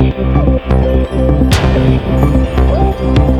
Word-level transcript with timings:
Thank 0.00 0.16
you. 3.28 3.39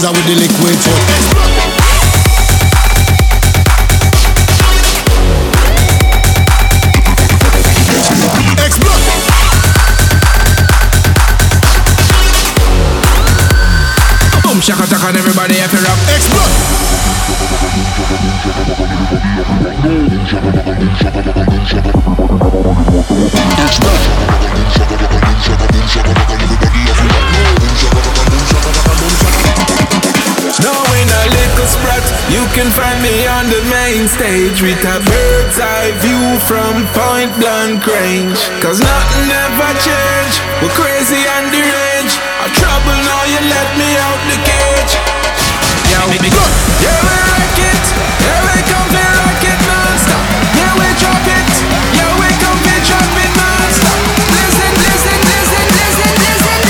laser 0.00 0.12
with 0.12 0.26
the 0.26 0.34
liquid. 0.34 1.09
can 32.54 32.66
find 32.74 32.98
me 32.98 33.26
on 33.30 33.46
the 33.46 33.62
main 33.70 34.10
stage 34.10 34.58
with 34.58 34.82
a 34.82 34.98
bird's 35.06 35.58
eye 35.62 35.94
view 36.02 36.34
from 36.50 36.82
Point 36.90 37.30
Blank 37.38 37.86
range. 37.86 38.40
Cause 38.58 38.82
nothing 38.82 39.28
ever 39.30 39.70
change. 39.78 40.34
We're 40.58 40.74
crazy 40.74 41.22
and 41.38 41.46
deranged. 41.54 42.18
I 42.42 42.50
trouble 42.58 42.98
now 43.06 43.22
you 43.30 43.40
let 43.46 43.68
me 43.78 43.88
out 44.02 44.20
the 44.26 44.38
cage. 44.42 44.92
Yeah, 45.94 46.02
we 46.10 46.18
good. 46.18 46.52
Yeah, 46.82 46.98
we 47.06 47.14
like 47.38 47.58
it. 47.70 47.84
Yeah, 48.18 48.40
we 48.42 48.56
come 48.66 48.88
to 48.98 49.04
like 49.20 49.44
it 49.46 49.60
non-stop. 49.70 50.24
Yeah, 50.58 50.72
we 50.74 50.88
drop 50.98 51.26
it. 51.30 51.50
Yeah, 51.94 52.10
we 52.18 52.28
come 52.42 52.60
to 52.66 52.74
drop 52.82 53.14
it 53.14 53.30
non-stop. 53.38 54.00
Listen, 54.26 54.72
listen, 54.74 55.18
listen, 55.22 55.64
listen, 55.70 56.12
listen, 56.18 56.60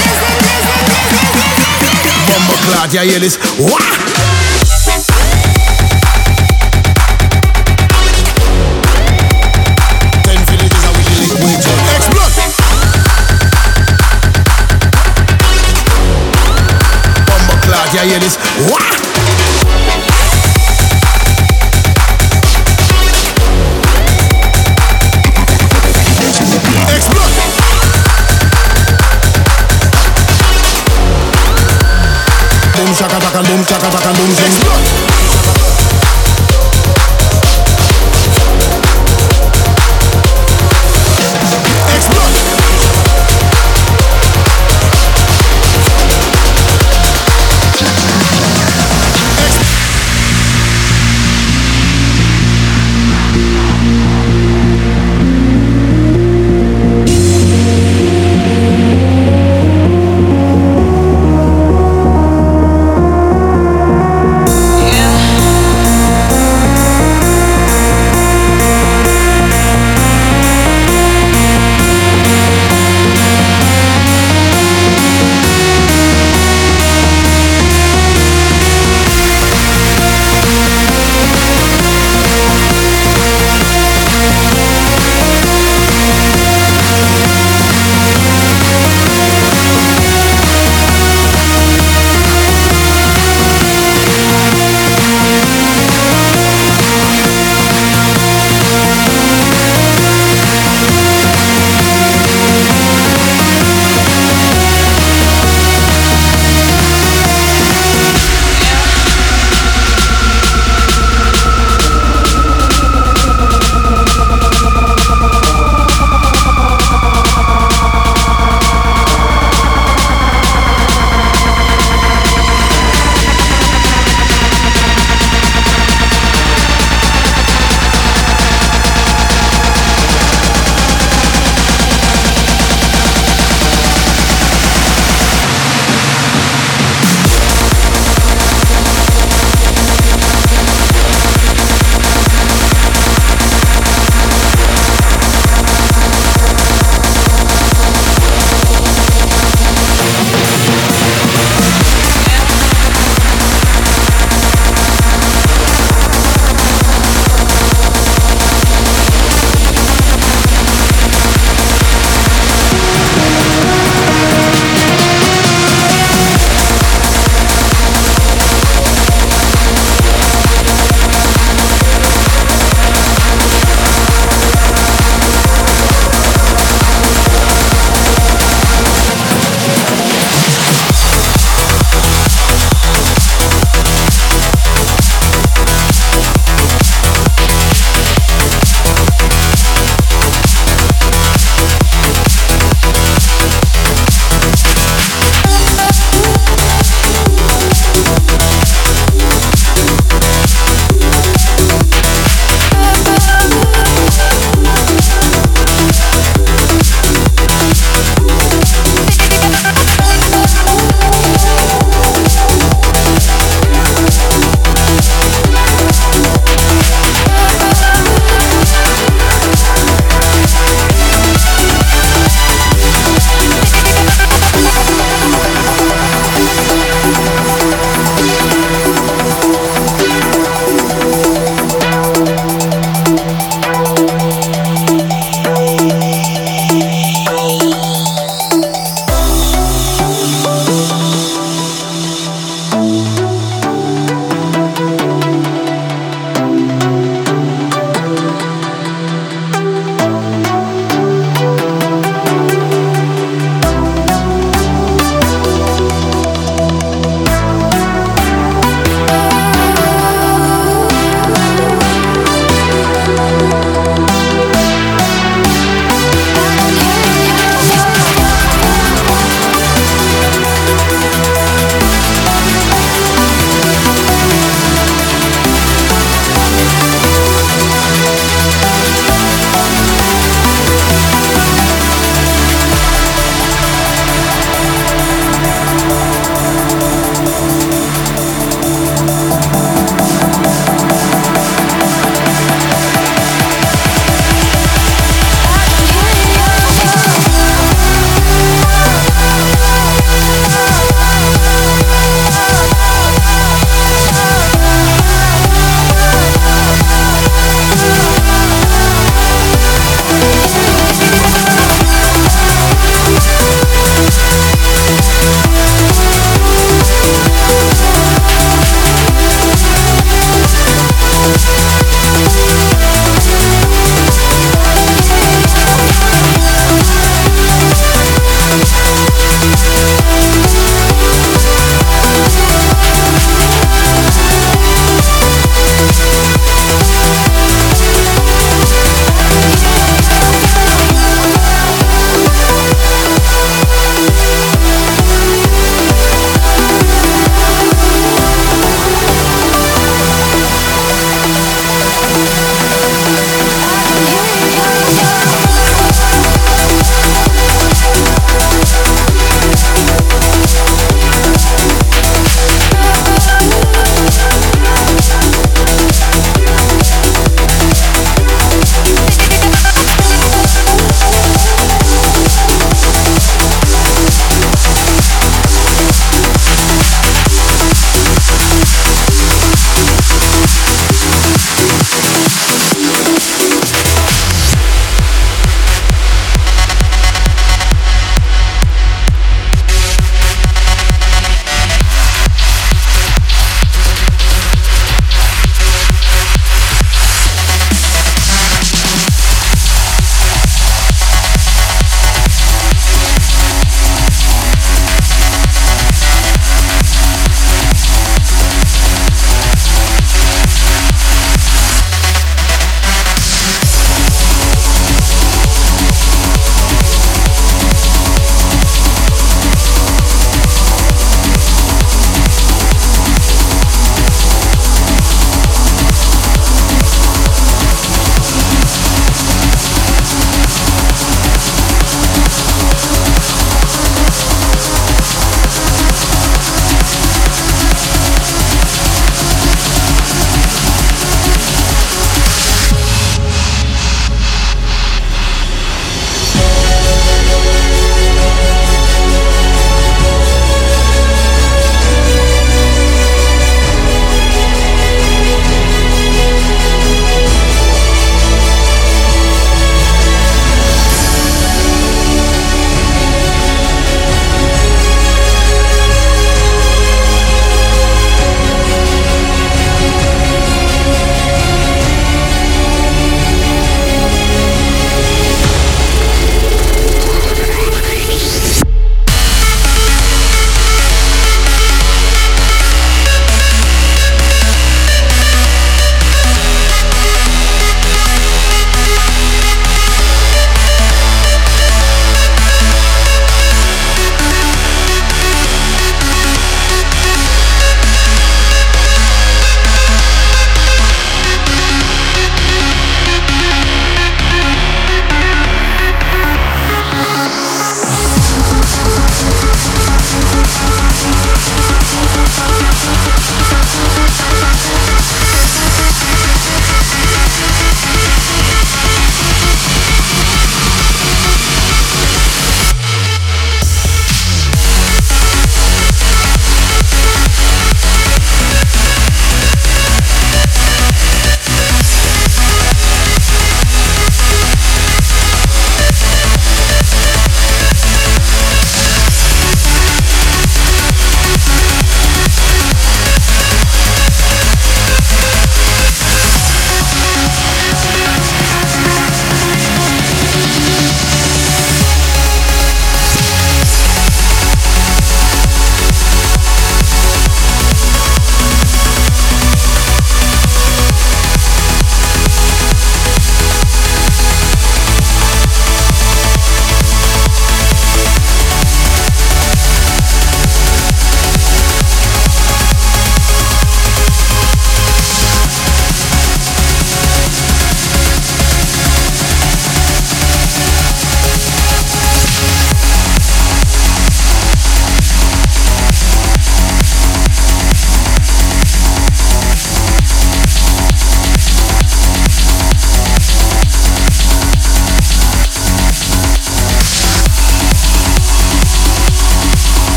chaka 33.31 33.49
boom, 33.49 33.65
chaka 33.65 34.13
boom, 34.13 34.31
zing. 34.35 34.70